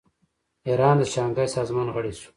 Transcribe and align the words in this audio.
ایران 0.67 0.95
د 0.99 1.03
شانګهای 1.13 1.47
سازمان 1.57 1.87
غړی 1.95 2.13
شو. 2.19 2.29